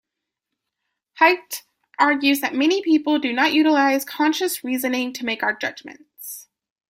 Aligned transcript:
Haidt 1.19 1.61
argues 1.99 2.39
that 2.41 2.55
many 2.55 2.81
people 2.81 3.19
do 3.19 3.31
not 3.31 3.53
utilize 3.53 4.03
conscious 4.03 4.63
reasoning 4.63 5.13
to 5.13 5.23
make 5.25 5.43
our 5.43 5.53
judgments. 5.53 6.47